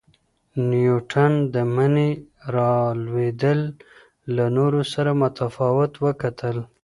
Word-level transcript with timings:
نیوټن 0.69 1.33
د 1.53 1.55
مڼې 1.75 2.09
را 2.55 2.73
لویدل 3.03 3.59
له 4.35 4.45
نورو 4.57 4.81
سره 4.93 5.11
متفاوت 5.21 5.93
وکتل. 6.05 6.57